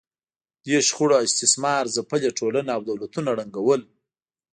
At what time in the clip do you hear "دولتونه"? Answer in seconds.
2.89-3.29